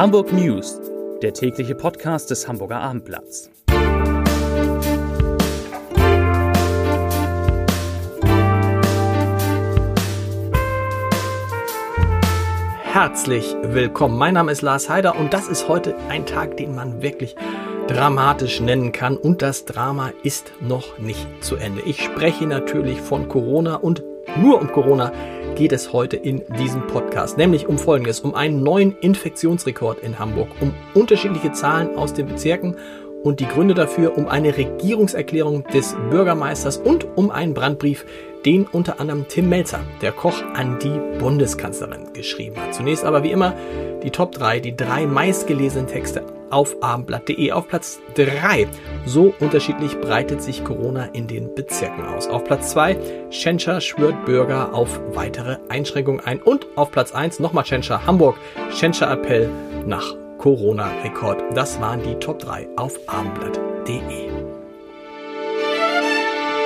Hamburg 0.00 0.32
News, 0.32 0.80
der 1.20 1.34
tägliche 1.34 1.74
Podcast 1.74 2.30
des 2.30 2.48
Hamburger 2.48 2.80
Abendblatts. 2.80 3.50
Herzlich 12.82 13.54
willkommen. 13.62 14.16
Mein 14.16 14.32
Name 14.32 14.52
ist 14.52 14.62
Lars 14.62 14.88
Heider 14.88 15.18
und 15.18 15.34
das 15.34 15.48
ist 15.48 15.68
heute 15.68 15.94
ein 16.08 16.24
Tag, 16.24 16.56
den 16.56 16.74
man 16.74 17.02
wirklich 17.02 17.36
dramatisch 17.86 18.62
nennen 18.62 18.92
kann. 18.92 19.18
Und 19.18 19.42
das 19.42 19.66
Drama 19.66 20.12
ist 20.22 20.50
noch 20.62 20.98
nicht 20.98 21.26
zu 21.44 21.56
Ende. 21.56 21.82
Ich 21.82 22.02
spreche 22.02 22.46
natürlich 22.46 23.02
von 23.02 23.28
Corona 23.28 23.74
und 23.74 24.02
nur 24.38 24.62
um 24.62 24.72
Corona 24.72 25.12
geht 25.56 25.72
es 25.72 25.92
heute 25.92 26.16
in 26.16 26.42
diesem 26.58 26.86
Podcast, 26.86 27.36
nämlich 27.38 27.66
um 27.66 27.78
Folgendes, 27.78 28.20
um 28.20 28.34
einen 28.34 28.62
neuen 28.62 28.96
Infektionsrekord 29.00 30.00
in 30.00 30.18
Hamburg, 30.18 30.48
um 30.60 30.74
unterschiedliche 30.94 31.52
Zahlen 31.52 31.96
aus 31.96 32.14
den 32.14 32.26
Bezirken 32.26 32.76
und 33.22 33.40
die 33.40 33.46
Gründe 33.46 33.74
dafür, 33.74 34.16
um 34.16 34.28
eine 34.28 34.56
Regierungserklärung 34.56 35.64
des 35.64 35.96
Bürgermeisters 36.10 36.78
und 36.78 37.06
um 37.16 37.30
einen 37.30 37.54
Brandbrief, 37.54 38.06
den 38.46 38.66
unter 38.66 39.00
anderem 39.00 39.26
Tim 39.28 39.48
Melzer, 39.48 39.80
der 40.00 40.12
Koch, 40.12 40.42
an 40.54 40.78
die 40.78 40.98
Bundeskanzlerin 41.18 42.12
geschrieben 42.14 42.56
hat. 42.56 42.74
Zunächst 42.74 43.04
aber 43.04 43.22
wie 43.22 43.30
immer 43.30 43.54
die 44.02 44.10
Top 44.10 44.32
3, 44.32 44.60
die 44.60 44.76
drei 44.76 45.06
meistgelesenen 45.06 45.86
Texte 45.86 46.24
auf 46.50 46.82
abendblatt.de. 46.82 47.52
Auf 47.52 47.68
Platz 47.68 48.00
3, 48.14 48.68
so 49.06 49.34
unterschiedlich 49.40 50.00
breitet 50.00 50.42
sich 50.42 50.64
Corona 50.64 51.06
in 51.12 51.26
den 51.26 51.54
Bezirken 51.54 52.04
aus. 52.04 52.28
Auf 52.28 52.44
Platz 52.44 52.70
2, 52.70 53.30
Schenscher 53.30 53.80
schwört 53.80 54.24
Bürger 54.24 54.74
auf 54.74 55.00
weitere 55.14 55.58
Einschränkungen 55.68 56.20
ein. 56.20 56.40
Und 56.40 56.66
auf 56.76 56.90
Platz 56.90 57.12
1 57.12 57.40
nochmal 57.40 57.64
Schenscher, 57.64 58.06
Hamburg, 58.06 58.36
Schenscher 58.72 59.10
Appell 59.10 59.50
nach 59.86 60.14
Corona-Rekord. 60.38 61.42
Das 61.54 61.80
waren 61.80 62.02
die 62.02 62.14
Top 62.14 62.38
3 62.38 62.68
auf 62.76 62.98
abendblatt.de. 63.06 64.39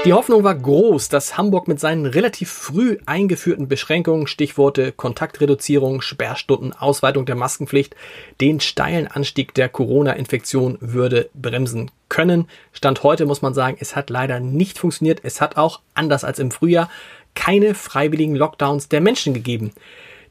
Die 0.04 0.12
Hoffnung 0.12 0.44
war 0.44 0.54
groß, 0.54 1.08
dass 1.08 1.38
Hamburg 1.38 1.66
mit 1.66 1.80
seinen 1.80 2.04
relativ 2.04 2.50
früh 2.50 2.98
eingeführten 3.06 3.68
Beschränkungen, 3.68 4.26
Stichworte 4.26 4.92
Kontaktreduzierung, 4.92 6.02
Sperrstunden, 6.02 6.74
Ausweitung 6.74 7.24
der 7.24 7.36
Maskenpflicht, 7.36 7.96
den 8.38 8.60
steilen 8.60 9.06
Anstieg 9.06 9.54
der 9.54 9.70
Corona-Infektion 9.70 10.76
würde 10.82 11.30
bremsen 11.32 11.90
können. 12.10 12.48
Stand 12.74 13.02
heute 13.02 13.24
muss 13.24 13.40
man 13.40 13.54
sagen, 13.54 13.78
es 13.80 13.96
hat 13.96 14.10
leider 14.10 14.40
nicht 14.40 14.78
funktioniert. 14.78 15.20
Es 15.22 15.40
hat 15.40 15.56
auch, 15.56 15.80
anders 15.94 16.22
als 16.22 16.38
im 16.38 16.50
Frühjahr, 16.50 16.90
keine 17.34 17.74
freiwilligen 17.74 18.36
Lockdowns 18.36 18.90
der 18.90 19.00
Menschen 19.00 19.32
gegeben 19.32 19.72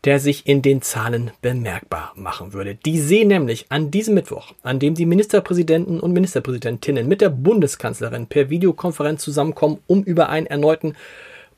der 0.06 0.20
sich 0.20 0.48
in 0.48 0.62
den 0.62 0.82
Zahlen 0.82 1.32
bemerkbar 1.42 2.12
machen 2.16 2.54
würde. 2.54 2.76
Die 2.76 3.00
sehen 3.00 3.30
nämlich 3.30 3.68
an 3.70 3.90
diesem 3.90 4.16
Mittwoch, 4.16 4.54
an 4.62 4.80
dem 4.80 4.96
die 4.96 5.06
Ministerpräsidenten 5.06 6.00
und 6.00 6.12
Ministerpräsidentinnen 6.12 7.08
mit 7.08 7.22
der 7.22 7.30
Bundeskanzlerin 7.30 8.28
per 8.28 8.50
Videokonferenz 8.50 9.24
zusammenkommen, 9.24 9.80
um 9.88 10.04
über 10.04 10.30
einen 10.30 10.48
erneuten 10.48 10.96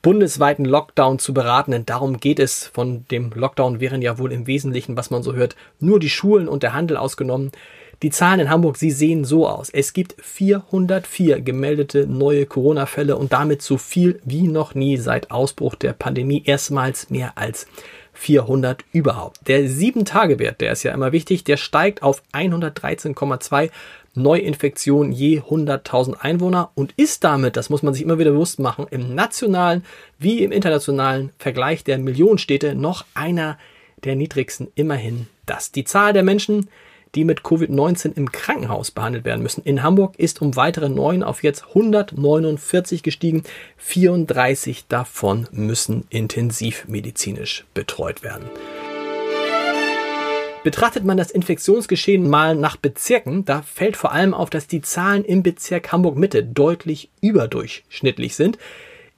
bundesweiten 0.06 0.66
Lockdown 0.66 1.18
zu 1.18 1.34
beraten, 1.34 1.72
denn 1.72 1.88
darum 1.88 2.20
geht 2.20 2.40
es. 2.40 2.68
Von 2.68 3.06
dem 3.10 3.32
Lockdown 3.34 3.80
wären 3.80 4.04
ja 4.04 4.20
wohl 4.20 4.32
im 4.32 4.46
Wesentlichen, 4.46 4.96
was 4.96 5.10
man 5.10 5.24
so 5.24 5.34
hört, 5.34 5.56
nur 5.80 6.00
die 6.00 6.12
Schulen 6.12 6.48
und 6.48 6.62
der 6.62 6.74
Handel 6.74 6.96
ausgenommen. 6.96 7.52
Die 8.04 8.12
Zahlen 8.12 8.42
in 8.42 8.50
Hamburg, 8.52 8.78
sie 8.78 8.92
sehen 8.92 9.26
so 9.26 9.48
aus. 9.48 9.72
Es 9.72 9.94
gibt 9.94 10.16
404 10.22 11.42
gemeldete 11.42 12.06
neue 12.06 12.46
Corona-Fälle 12.46 13.16
und 13.18 13.34
damit 13.34 13.64
so 13.64 13.80
viel 13.80 14.20
wie 14.24 14.48
noch 14.48 14.76
nie 14.76 14.98
seit 14.98 15.32
Ausbruch 15.32 15.74
der 15.74 15.94
Pandemie 15.94 16.44
erstmals 16.46 17.10
mehr 17.10 17.34
als 17.36 17.66
400 18.16 18.84
überhaupt. 18.92 19.48
Der 19.48 19.62
7-Tage-Wert, 19.62 20.62
der 20.62 20.72
ist 20.72 20.84
ja 20.84 20.94
immer 20.94 21.12
wichtig, 21.12 21.44
der 21.44 21.58
steigt 21.58 22.02
auf 22.02 22.24
113,2 22.34 23.70
Neuinfektionen 24.16 25.12
je 25.12 25.42
100.000 25.42 26.16
Einwohner 26.20 26.72
und 26.74 26.94
ist 26.96 27.24
damit, 27.24 27.58
das 27.58 27.70
muss 27.70 27.84
man 27.84 27.94
sich 27.94 28.02
immer 28.02 28.18
wieder 28.18 28.32
bewusst 28.32 28.60
machen, 28.60 28.88
im 28.90 29.14
nationalen 29.14 29.84
wie 30.18 30.44
im 30.44 30.52
internationalen 30.52 31.32
Vergleich 31.38 31.84
der 31.84 31.98
Millionenstädte 31.98 32.76
noch 32.76 33.06
einer 33.14 33.58
der 34.04 34.16
niedrigsten 34.16 34.70
immerhin 34.76 35.28
das. 35.46 35.72
Die 35.72 35.84
Zahl 35.84 36.14
der 36.14 36.24
Menschen, 36.24 36.70
die 37.16 37.24
mit 37.24 37.42
Covid-19 37.42 38.16
im 38.16 38.32
Krankenhaus 38.32 38.92
behandelt 38.92 39.26
werden 39.26 39.42
müssen. 39.42 39.64
In 39.64 39.82
Hamburg 39.82 40.16
ist 40.18 40.42
um 40.42 40.56
weitere 40.56 40.90
neun 40.90 41.24
auf 41.24 41.44
jetzt 41.44 41.66
149 41.70 43.02
gestiegen. 43.04 43.44
34 43.78 44.88
davon 44.88 45.48
müssen 45.52 46.06
intensivmedizinisch 46.10 47.66
betreut 47.74 48.22
werden. 48.22 48.46
Betrachtet 50.66 51.06
man 51.06 51.16
das 51.16 51.30
Infektionsgeschehen 51.30 52.28
mal 52.28 52.56
nach 52.56 52.76
Bezirken, 52.76 53.46
da 53.46 53.62
fällt 53.62 53.96
vor 53.96 54.12
allem 54.12 54.34
auf, 54.34 54.50
dass 54.50 54.66
die 54.66 54.82
Zahlen 54.82 55.24
im 55.24 55.44
Bezirk 55.44 55.92
Hamburg 55.92 56.18
Mitte 56.18 56.44
deutlich 56.44 57.12
überdurchschnittlich 57.22 58.36
sind. 58.36 58.58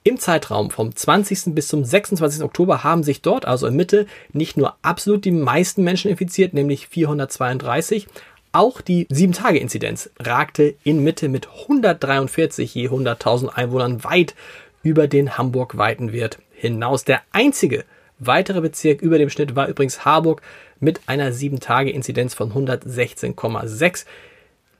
Im 0.08 0.18
Zeitraum 0.18 0.70
vom 0.70 0.96
20. 0.96 1.54
bis 1.54 1.68
zum 1.68 1.84
26. 1.84 2.42
Oktober 2.42 2.82
haben 2.82 3.02
sich 3.02 3.20
dort, 3.20 3.44
also 3.44 3.66
in 3.66 3.76
Mitte, 3.76 4.06
nicht 4.32 4.56
nur 4.56 4.74
absolut 4.80 5.26
die 5.26 5.32
meisten 5.32 5.84
Menschen 5.84 6.10
infiziert, 6.10 6.54
nämlich 6.54 6.88
432, 6.88 8.06
auch 8.50 8.80
die 8.80 9.06
7-Tage-Inzidenz 9.08 10.08
ragte 10.18 10.76
in 10.82 11.04
Mitte 11.04 11.28
mit 11.28 11.46
143 11.50 12.74
je 12.74 12.88
100.000 12.88 13.48
Einwohnern 13.48 14.02
weit 14.02 14.34
über 14.82 15.08
den 15.08 15.36
Hamburg-weiten 15.36 16.14
Wert 16.14 16.38
hinaus. 16.52 17.04
Der 17.04 17.20
einzige 17.32 17.84
weitere 18.18 18.62
Bezirk 18.62 19.02
über 19.02 19.18
dem 19.18 19.28
Schnitt 19.28 19.56
war 19.56 19.68
übrigens 19.68 20.06
Harburg 20.06 20.40
mit 20.80 21.02
einer 21.04 21.32
7-Tage-Inzidenz 21.32 22.32
von 22.32 22.54
116,6. 22.54 24.06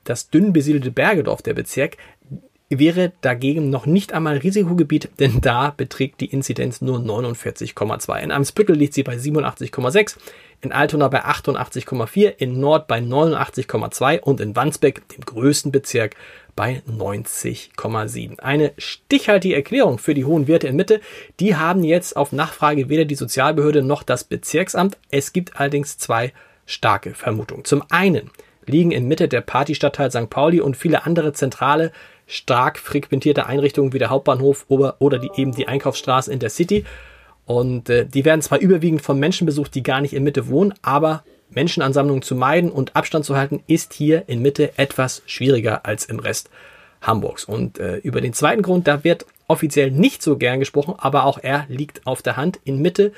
Das 0.04 0.30
dünn 0.30 0.54
besiedelte 0.54 0.90
Bergedorf, 0.90 1.42
der 1.42 1.52
Bezirk, 1.52 1.98
wäre 2.70 3.12
dagegen 3.22 3.70
noch 3.70 3.86
nicht 3.86 4.12
einmal 4.12 4.36
Risikogebiet, 4.36 5.08
denn 5.18 5.40
da 5.40 5.72
beträgt 5.74 6.20
die 6.20 6.26
Inzidenz 6.26 6.82
nur 6.82 6.98
49,2. 6.98 8.20
In 8.20 8.30
Eimsbüttel 8.30 8.76
liegt 8.76 8.94
sie 8.94 9.02
bei 9.02 9.16
87,6, 9.16 10.16
in 10.60 10.72
Altona 10.72 11.08
bei 11.08 11.24
88,4, 11.24 12.34
in 12.36 12.60
Nord 12.60 12.86
bei 12.88 12.98
89,2 12.98 14.20
und 14.20 14.40
in 14.40 14.54
Wandsbek, 14.54 15.08
dem 15.08 15.24
größten 15.24 15.72
Bezirk, 15.72 16.16
bei 16.56 16.82
90,7. 16.90 18.40
Eine 18.40 18.72
stichhaltige 18.76 19.54
Erklärung 19.54 19.98
für 19.98 20.12
die 20.12 20.24
hohen 20.24 20.48
Werte 20.48 20.66
in 20.66 20.76
Mitte, 20.76 21.00
die 21.38 21.54
haben 21.54 21.84
jetzt 21.84 22.16
auf 22.16 22.32
Nachfrage 22.32 22.88
weder 22.88 23.04
die 23.04 23.14
Sozialbehörde 23.14 23.82
noch 23.82 24.02
das 24.02 24.24
Bezirksamt. 24.24 24.98
Es 25.10 25.32
gibt 25.32 25.58
allerdings 25.58 25.98
zwei 25.98 26.32
starke 26.66 27.14
Vermutungen. 27.14 27.64
Zum 27.64 27.84
einen 27.90 28.30
liegen 28.66 28.90
in 28.90 29.06
Mitte 29.06 29.28
der 29.28 29.40
Partystadtteil 29.40 30.10
St. 30.10 30.28
Pauli 30.28 30.60
und 30.60 30.76
viele 30.76 31.06
andere 31.06 31.32
zentrale 31.32 31.92
stark 32.28 32.78
frequentierte 32.78 33.46
Einrichtungen 33.46 33.92
wie 33.92 33.98
der 33.98 34.10
Hauptbahnhof 34.10 34.66
oder, 34.68 35.18
die, 35.18 35.30
eben 35.34 35.52
die 35.52 35.66
Einkaufsstraße 35.66 36.32
in 36.32 36.38
der 36.38 36.50
City. 36.50 36.84
Und 37.46 37.88
äh, 37.88 38.06
die 38.06 38.24
werden 38.24 38.42
zwar 38.42 38.58
überwiegend 38.58 39.02
von 39.02 39.18
Menschen 39.18 39.46
besucht, 39.46 39.74
die 39.74 39.82
gar 39.82 40.00
nicht 40.02 40.12
in 40.12 40.22
Mitte 40.22 40.48
wohnen, 40.48 40.74
aber 40.82 41.24
Menschenansammlungen 41.50 42.22
zu 42.22 42.36
meiden 42.36 42.70
und 42.70 42.94
Abstand 42.94 43.24
zu 43.24 43.34
halten, 43.34 43.64
ist 43.66 43.94
hier 43.94 44.28
in 44.28 44.42
Mitte 44.42 44.78
etwas 44.78 45.22
schwieriger 45.24 45.86
als 45.86 46.04
im 46.04 46.18
Rest 46.18 46.50
Hamburgs. 47.00 47.44
Und 47.44 47.78
äh, 47.78 47.96
über 47.96 48.20
den 48.20 48.34
zweiten 48.34 48.60
Grund, 48.60 48.86
da 48.86 49.02
wird 49.02 49.24
offiziell 49.46 49.90
nicht 49.90 50.22
so 50.22 50.36
gern 50.36 50.58
gesprochen, 50.58 50.94
aber 50.98 51.24
auch 51.24 51.38
er 51.38 51.64
liegt 51.68 52.06
auf 52.06 52.20
der 52.20 52.36
Hand. 52.36 52.60
In 52.64 52.82
Mitte 52.82 53.12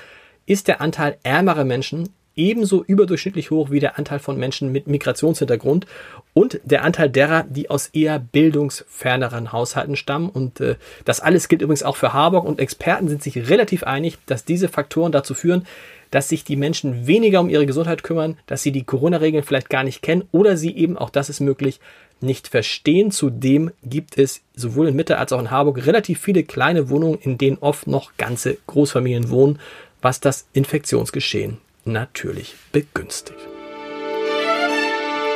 ist 0.47 0.69
der 0.69 0.81
Anteil 0.81 1.19
ärmerer 1.25 1.65
Menschen 1.65 2.11
ebenso 2.41 2.83
überdurchschnittlich 2.83 3.51
hoch 3.51 3.71
wie 3.71 3.81
der 3.81 3.99
Anteil 3.99 4.19
von 4.19 4.39
Menschen 4.39 4.73
mit 4.73 4.87
Migrationshintergrund 4.87 5.87
und 6.33 6.59
der 6.65 6.85
Anteil 6.85 7.11
derer, 7.11 7.45
die 7.45 7.69
aus 7.69 7.89
eher 7.89 8.19
bildungsferneren 8.19 9.53
Haushalten 9.53 9.95
stammen. 9.95 10.31
Und 10.31 10.59
äh, 10.61 10.77
das 11.05 11.21
alles 11.21 11.49
gilt 11.49 11.61
übrigens 11.61 11.83
auch 11.83 11.97
für 11.97 12.15
Harburg 12.15 12.47
und 12.47 12.59
Experten 12.59 13.09
sind 13.09 13.23
sich 13.23 13.51
relativ 13.51 13.83
einig, 13.85 14.17
dass 14.25 14.47
diese 14.47 14.69
Faktoren 14.69 15.13
dazu 15.13 15.35
führen, 15.35 15.67
dass 16.11 16.31
sich 16.31 16.43
die 16.43 16.57
Menschen 16.57 17.07
weniger 17.07 17.41
um 17.41 17.51
ihre 17.51 17.67
Gesundheit 17.67 18.03
kümmern, 18.03 18.39
dass 18.47 18.63
sie 18.63 18.73
die 18.73 18.85
Corona-Regeln 18.85 19.45
vielleicht 19.45 19.69
gar 19.69 19.85
nicht 19.85 20.01
kennen 20.01 20.25
oder 20.33 20.57
sie 20.57 20.75
eben, 20.75 20.97
auch 20.97 21.11
das 21.11 21.29
ist 21.29 21.41
möglich, 21.41 21.79
nicht 22.23 22.49
verstehen. 22.49 23.11
Zudem 23.11 23.71
gibt 23.85 24.19
es 24.19 24.41
sowohl 24.57 24.89
in 24.89 24.97
Mitte 24.97 25.19
als 25.19 25.33
auch 25.33 25.41
in 25.41 25.51
Harburg 25.51 25.87
relativ 25.87 26.21
viele 26.21 26.43
kleine 26.43 26.89
Wohnungen, 26.89 27.19
in 27.21 27.37
denen 27.37 27.59
oft 27.61 27.87
noch 27.87 28.13
ganze 28.17 28.57
Großfamilien 28.67 29.29
wohnen, 29.29 29.59
was 30.01 30.21
das 30.21 30.47
Infektionsgeschehen 30.55 31.59
natürlich 31.93 32.55
begünstigt. 32.73 33.39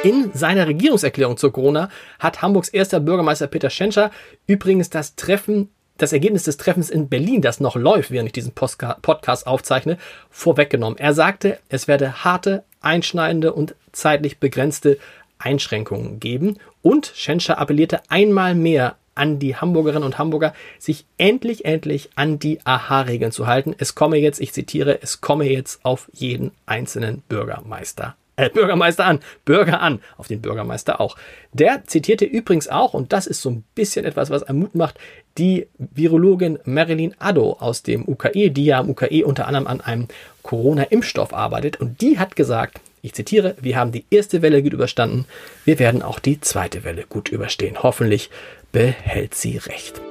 In 0.03 0.31
seiner 0.35 0.67
Regierungserklärung 0.67 1.37
zur 1.37 1.53
Corona 1.53 1.89
hat 2.19 2.43
Hamburgs 2.43 2.69
erster 2.69 3.01
Bürgermeister 3.01 3.47
Peter 3.47 3.71
Schenscher 3.71 4.11
übrigens 4.47 4.91
das 4.91 5.17
Treffen 5.17 5.71
das 5.97 6.13
Ergebnis 6.13 6.43
des 6.43 6.57
Treffens 6.57 6.91
in 6.91 7.09
Berlin, 7.09 7.41
das 7.41 7.61
noch 7.61 7.77
läuft, 7.77 8.11
während 8.11 8.27
ich 8.27 8.33
diesen 8.33 8.53
Podcast 8.53 9.47
aufzeichne, 9.47 9.97
vorweggenommen. 10.29 10.99
Er 10.99 11.15
sagte, 11.15 11.59
es 11.69 11.87
werde 11.87 12.25
harte, 12.25 12.65
einschneidende 12.81 13.53
und 13.53 13.77
zeitlich 13.93 14.39
begrenzte 14.39 14.99
Einschränkungen 15.39 16.21
geben 16.21 16.59
und 16.83 17.13
Schenscher 17.15 17.59
appellierte 17.59 18.03
einmal 18.09 18.55
mehr 18.55 18.97
an 19.15 19.39
die 19.39 19.57
Hamburgerinnen 19.57 20.05
und 20.05 20.19
Hamburger, 20.19 20.55
sich 20.79 21.05
endlich, 21.19 21.65
endlich 21.65 22.11
an 22.17 22.39
die 22.39 22.61
Aha-Regeln 22.65 23.33
zu 23.33 23.47
halten. 23.47 23.75
Es 23.79 23.95
komme 23.95 24.17
jetzt, 24.17 24.41
ich 24.41 24.53
zitiere, 24.53 25.03
es 25.03 25.21
komme 25.21 25.45
jetzt 25.45 25.85
auf 25.85 26.11
jeden 26.13 26.53
einzelnen 26.67 27.23
Bürgermeister 27.29 28.17
äh, 28.37 28.51
Bürgermeister 28.51 29.05
an, 29.05 29.21
Bürger 29.45 29.81
an, 29.81 30.01
auf 30.17 30.27
den 30.29 30.41
Bürgermeister 30.41 31.01
auch. 31.01 31.17
Der 31.53 31.85
zitierte 31.87 32.25
übrigens 32.25 32.69
auch, 32.69 32.95
und 32.95 33.13
das 33.13 33.27
ist 33.27 33.43
so 33.43 33.51
ein 33.51 33.65
bisschen 33.75 34.05
etwas, 34.05 34.31
was 34.31 34.43
einem 34.43 34.61
Mut 34.61 34.75
macht, 34.75 34.99
die 35.39 35.69
Virologin 35.79 36.59
Marilyn 36.65 37.15
Addo 37.19 37.57
aus 37.61 37.83
dem 37.83 38.07
UKE, 38.09 38.51
die 38.51 38.67
ja 38.67 38.81
am 38.81 38.91
UKE 38.91 39.25
unter 39.25 39.47
anderem 39.47 39.67
an 39.67 39.81
einem 39.81 40.09
Corona-Impfstoff 40.43 41.33
arbeitet. 41.33 41.81
Und 41.81 42.01
die 42.01 42.19
hat 42.19 42.37
gesagt, 42.37 42.81
ich 43.03 43.13
zitiere, 43.13 43.55
wir 43.61 43.77
haben 43.77 43.93
die 43.93 44.05
erste 44.11 44.43
Welle 44.43 44.63
gut 44.63 44.73
überstanden, 44.73 45.27
wir 45.65 45.79
werden 45.79 46.03
auch 46.03 46.19
die 46.19 46.41
zweite 46.41 46.85
Welle 46.85 47.05
gut 47.09 47.29
überstehen. 47.29 47.83
Hoffentlich 47.83 48.31
behält 48.75 49.37
sie 49.37 49.57
recht. 49.57 50.03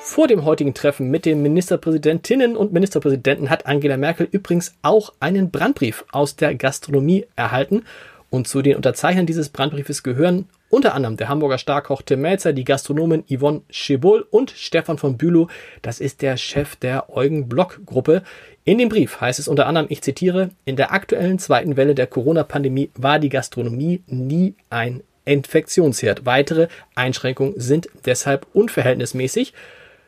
Vor 0.00 0.26
dem 0.28 0.46
heutigen 0.46 0.72
Treffen 0.72 1.10
mit 1.10 1.26
den 1.26 1.42
Ministerpräsidentinnen 1.42 2.56
und 2.56 2.72
Ministerpräsidenten 2.72 3.50
hat 3.50 3.66
Angela 3.66 3.98
Merkel 3.98 4.26
übrigens 4.30 4.74
auch 4.80 5.12
einen 5.20 5.50
Brandbrief 5.50 6.06
aus 6.10 6.36
der 6.36 6.54
Gastronomie 6.54 7.26
erhalten. 7.36 7.84
Und 8.30 8.48
zu 8.48 8.62
den 8.62 8.76
Unterzeichnern 8.76 9.26
dieses 9.26 9.50
Brandbriefes 9.50 10.02
gehören 10.02 10.48
unter 10.70 10.94
anderem 10.94 11.18
der 11.18 11.28
Hamburger 11.28 11.58
Starkoch 11.58 12.00
Tim 12.00 12.22
Melzer, 12.22 12.54
die 12.54 12.64
Gastronomin 12.64 13.24
Yvonne 13.28 13.60
Schibol 13.68 14.26
und 14.30 14.50
Stefan 14.50 14.96
von 14.96 15.18
Bülow, 15.18 15.48
das 15.82 16.00
ist 16.00 16.22
der 16.22 16.38
Chef 16.38 16.76
der 16.76 17.14
Eugen 17.14 17.46
Block 17.46 17.80
Gruppe. 17.84 18.22
In 18.64 18.78
dem 18.78 18.88
Brief 18.88 19.20
heißt 19.20 19.38
es 19.38 19.48
unter 19.48 19.66
anderem, 19.66 19.88
ich 19.90 20.00
zitiere, 20.00 20.48
in 20.64 20.76
der 20.76 20.92
aktuellen 20.92 21.38
zweiten 21.38 21.76
Welle 21.76 21.94
der 21.94 22.06
Corona-Pandemie 22.06 22.90
war 22.94 23.18
die 23.18 23.28
Gastronomie 23.28 24.02
nie 24.06 24.54
ein 24.70 25.02
Infektionsherd. 25.24 26.26
Weitere 26.26 26.68
Einschränkungen 26.94 27.54
sind 27.56 27.88
deshalb 28.04 28.46
unverhältnismäßig. 28.52 29.52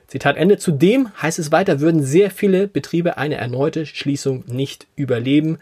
Zitat 0.06 0.36
Ende. 0.36 0.58
Zudem 0.58 1.10
heißt 1.20 1.38
es 1.38 1.52
weiter, 1.52 1.80
würden 1.80 2.02
sehr 2.02 2.30
viele 2.30 2.68
Betriebe 2.68 3.16
eine 3.16 3.36
erneute 3.36 3.86
Schließung 3.86 4.44
nicht 4.46 4.86
überleben. 4.94 5.58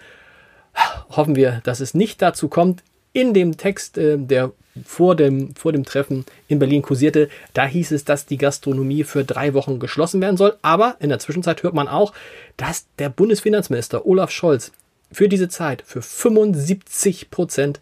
Hoffen 1.11 1.37
wir, 1.37 1.61
dass 1.65 1.81
es 1.81 1.95
nicht 1.95 2.21
dazu 2.21 2.49
kommt. 2.49 2.83
In 3.13 3.33
dem 3.33 3.57
Text, 3.57 3.97
äh, 3.97 4.19
der 4.19 4.53
vor 4.85 5.15
dem, 5.15 5.55
vor 5.55 5.73
dem 5.73 5.85
Treffen 5.85 6.25
in 6.49 6.59
Berlin 6.59 6.83
kursierte, 6.83 7.29
da 7.53 7.65
hieß 7.65 7.93
es, 7.93 8.05
dass 8.05 8.27
die 8.27 8.39
Gastronomie 8.39 9.05
für 9.05 9.25
drei 9.25 9.55
Wochen 9.55 9.79
geschlossen 9.79 10.21
werden 10.21 10.37
soll. 10.37 10.57
Aber 10.63 10.97
in 10.99 11.11
der 11.11 11.21
Zwischenzeit 11.21 11.63
hört 11.63 11.75
man 11.75 11.89
auch, 11.89 12.13
dass 12.57 12.87
der 12.99 13.09
Bundesfinanzminister 13.09 14.05
Olaf 14.05 14.31
Scholz 14.31 14.73
für 15.13 15.29
diese 15.29 15.49
Zeit 15.49 15.85
für 15.87 16.03
75 16.03 17.31
Prozent 17.31 17.79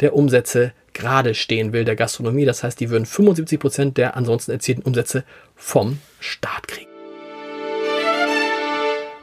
der 0.00 0.14
Umsätze 0.14 0.72
gerade 0.94 1.34
stehen 1.34 1.72
will, 1.72 1.84
der 1.84 1.96
Gastronomie. 1.96 2.44
Das 2.44 2.62
heißt, 2.62 2.80
die 2.80 2.90
würden 2.90 3.06
75 3.06 3.58
Prozent 3.60 3.96
der 3.96 4.16
ansonsten 4.16 4.52
erzielten 4.52 4.82
Umsätze 4.82 5.24
vom 5.54 5.98
Staat 6.20 6.68
kriegen. 6.68 6.90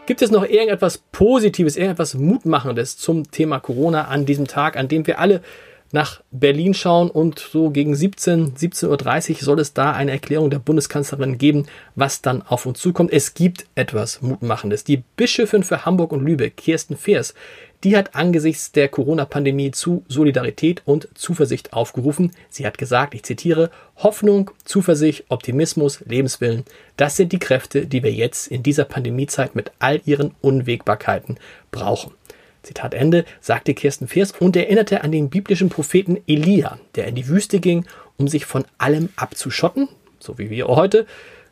Gibt 0.06 0.24
es 0.24 0.32
noch 0.32 0.44
irgendetwas 0.44 0.98
Positives, 0.98 1.78
irgendetwas 1.78 2.16
Mutmachendes 2.16 2.98
zum 2.98 3.30
Thema 3.30 3.60
Corona 3.60 4.06
an 4.06 4.26
diesem 4.26 4.48
Tag, 4.48 4.76
an 4.76 4.88
dem 4.88 5.06
wir 5.06 5.20
alle 5.20 5.42
nach 5.92 6.22
Berlin 6.32 6.74
schauen 6.74 7.10
und 7.10 7.40
so 7.40 7.70
gegen 7.70 7.96
17, 7.96 8.56
17.30 8.56 9.32
Uhr 9.32 9.38
soll 9.40 9.60
es 9.60 9.74
da 9.74 9.92
eine 9.92 10.12
Erklärung 10.12 10.50
der 10.50 10.60
Bundeskanzlerin 10.60 11.38
geben, 11.38 11.66
was 11.96 12.22
dann 12.22 12.42
auf 12.44 12.66
uns 12.66 12.80
zukommt. 12.80 13.12
Es 13.12 13.34
gibt 13.34 13.66
etwas 13.76 14.22
Mutmachendes. 14.22 14.84
Die 14.84 15.04
Bischöfin 15.16 15.64
für 15.64 15.86
Hamburg 15.86 16.12
und 16.12 16.24
Lübeck, 16.24 16.58
Kirsten 16.58 16.96
Feers, 16.96 17.34
die 17.84 17.96
hat 17.96 18.14
angesichts 18.14 18.74
der 18.74 18.90
Corona-Pandemie 18.90 19.72
zu 19.72 20.04
Solidarität 20.10 20.82
und 20.86 21.08
Zuversicht 21.14 21.72
aufgerufen. 21.72 22.34
Sie 22.50 22.66
hat 22.66 22.78
gesagt, 22.78 23.14
ich 23.14 23.24
zitiere, 23.24 23.72
Hoffnung, 23.96 24.52
Zuversicht, 24.66 25.26
Optimismus, 25.30 26.02
Lebenswillen, 26.06 26.66
das 26.98 27.16
sind 27.16 27.32
die 27.32 27.40
Kräfte, 27.40 27.86
die 27.88 28.04
wir 28.04 28.12
jetzt 28.12 28.48
in 28.48 28.64
dieser 28.64 28.84
Pandemiezeit 28.84 29.56
mit 29.56 29.72
all 29.80 30.02
ihren 30.06 30.36
Unwägbarkeiten 30.42 31.38
brauchen. 31.72 32.12
Zitat 32.64 32.94
Ende, 32.94 33.26
sagte 33.40 33.74
Kirsten 33.74 34.08
Feers 34.08 34.34
und 34.40 34.56
erinnerte 34.56 35.04
an 35.04 35.12
den 35.12 35.30
biblischen 35.30 35.70
Propheten 35.70 36.18
Elia, 36.28 36.80
der 36.96 37.08
in 37.08 37.16
die 37.16 37.28
Wüste 37.28 37.60
ging, 37.60 37.86
um 38.18 38.28
sich 38.28 38.46
von 38.46 38.66
allem 38.78 39.10
abzuschotten, 39.16 39.88
so 40.20 40.38
wie 40.38 40.50
wir 40.50 40.68
heute. 40.68 41.06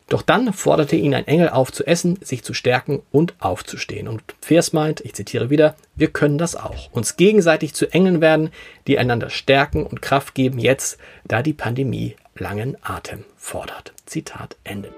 Doch 0.08 0.22
dann 0.22 0.54
forderte 0.54 0.96
ihn 0.96 1.14
ein 1.14 1.26
Engel 1.26 1.50
auf 1.50 1.70
zu 1.70 1.86
essen, 1.86 2.18
sich 2.22 2.42
zu 2.42 2.54
stärken 2.54 3.02
und 3.10 3.34
aufzustehen. 3.40 4.08
Und 4.08 4.22
Feers 4.40 4.72
meint, 4.72 5.02
ich 5.02 5.14
zitiere 5.14 5.50
wieder, 5.50 5.76
wir 5.96 6.08
können 6.08 6.38
das 6.38 6.56
auch. 6.56 6.90
Uns 6.92 7.16
gegenseitig 7.16 7.74
zu 7.74 7.92
Engeln 7.92 8.22
werden, 8.22 8.50
die 8.86 8.98
einander 8.98 9.28
stärken 9.28 9.84
und 9.84 10.00
Kraft 10.00 10.34
geben 10.34 10.58
jetzt, 10.58 10.98
da 11.26 11.42
die 11.42 11.52
Pandemie 11.52 12.16
langen 12.36 12.76
Atem 12.82 13.24
fordert. 13.36 13.92
Zitat 14.06 14.56
Ende. 14.64 14.90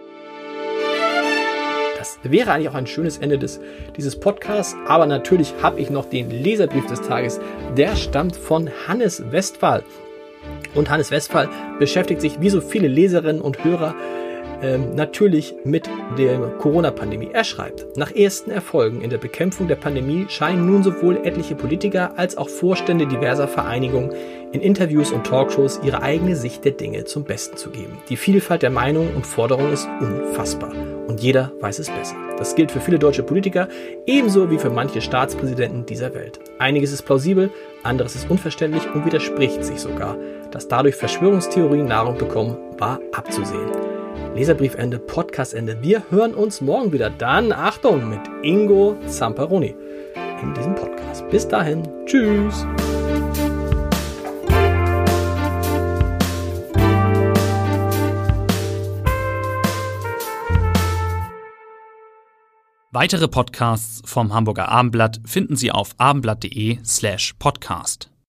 Das 2.01 2.19
wäre 2.23 2.51
eigentlich 2.51 2.71
auch 2.71 2.75
ein 2.75 2.87
schönes 2.87 3.19
Ende 3.19 3.39
des, 3.39 3.61
dieses 3.95 4.19
Podcasts, 4.19 4.75
aber 4.87 5.05
natürlich 5.05 5.53
habe 5.61 5.79
ich 5.79 5.91
noch 5.91 6.07
den 6.07 6.31
Leserbrief 6.31 6.87
des 6.87 7.03
Tages. 7.03 7.39
Der 7.77 7.95
stammt 7.95 8.37
von 8.37 8.71
Hannes 8.89 9.23
Westphal. 9.31 9.83
Und 10.75 10.89
Hannes 10.89 11.11
Westphal 11.11 11.51
beschäftigt 11.79 12.23
sich 12.23 12.41
wie 12.41 12.49
so 12.49 12.63
viele 12.63 12.89
Leserinnen 12.89 13.43
und 13.43 13.63
Hörer 13.65 13.95
ähm, 14.63 14.95
natürlich 14.95 15.55
mit 15.65 15.89
der 16.19 16.39
Corona-Pandemie. 16.59 17.31
Er 17.33 17.45
schreibt, 17.45 17.97
nach 17.97 18.15
ersten 18.15 18.51
Erfolgen 18.51 19.01
in 19.01 19.11
der 19.11 19.19
Bekämpfung 19.19 19.69
der 19.69 19.77
Pandemie 19.77 20.27
scheinen 20.29 20.67
nun 20.67 20.83
sowohl 20.83 21.19
etliche 21.25 21.55
Politiker 21.55 22.13
als 22.17 22.37
auch 22.37 22.49
Vorstände 22.49 23.07
diverser 23.07 23.49
Vereinigungen 23.49 24.13
in 24.53 24.61
Interviews 24.61 25.13
und 25.13 25.27
Talkshows 25.27 25.81
ihre 25.85 26.03
eigene 26.03 26.37
Sicht 26.37 26.65
der 26.65 26.73
Dinge 26.73 27.05
zum 27.05 27.25
Besten 27.25 27.57
zu 27.57 27.71
geben. 27.71 27.99
Die 28.09 28.17
Vielfalt 28.17 28.63
der 28.63 28.71
Meinungen 28.71 29.15
und 29.15 29.27
Forderungen 29.27 29.73
ist 29.73 29.89
unfassbar 30.01 30.73
und 31.07 31.21
jeder 31.21 31.53
weiß 31.61 31.79
es 31.79 31.91
besser. 31.91 32.17
Das 32.39 32.55
gilt 32.55 32.71
für 32.71 32.81
viele 32.81 32.99
deutsche 32.99 33.23
Politiker 33.23 33.69
ebenso 34.07 34.51
wie 34.51 34.59
für 34.59 34.71
manche 34.71 35.01
Staatspräsidenten 35.01 35.87
dieser 35.87 36.15
Welt. 36.15 36.41
Einiges 36.59 36.93
ist 36.93 37.03
plausibel, 37.03 37.51
anderes 37.83 38.15
ist 38.15 38.31
unverständlich 38.31 38.83
und 38.95 39.05
widerspricht 39.05 39.65
sich 39.65 39.81
sogar. 39.81 40.17
Dass 40.51 40.69
dadurch 40.69 40.95
Verschwörungstheorien 40.95 41.87
Nahrung 41.87 42.17
bekommen, 42.17 42.57
war 42.79 43.01
abzusehen. 43.13 44.00
Leserbriefende, 44.35 44.99
Podcastende. 44.99 45.83
Wir 45.83 46.03
hören 46.11 46.35
uns 46.35 46.61
morgen 46.61 46.93
wieder. 46.93 47.11
Dann 47.11 47.53
Achtung 47.53 48.09
mit 48.09 48.21
Ingo 48.43 48.97
Zamperoni 49.07 49.75
in 50.43 50.55
diesem 50.55 50.75
Podcast. 50.75 51.29
Bis 51.31 51.47
dahin. 51.47 51.83
Tschüss. 52.07 52.67
Weitere 62.93 63.29
Podcasts 63.29 64.03
vom 64.05 64.35
Hamburger 64.35 64.69
Abendblatt 64.69 65.21
finden 65.25 65.55
Sie 65.55 65.71
auf 65.71 65.95
abendblatt.de 65.99 66.79
slash 66.85 67.35
podcast. 67.39 68.10